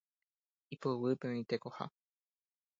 Ipoguýpe 0.77 1.25
oĩ 1.33 1.43
tekoha. 1.53 1.85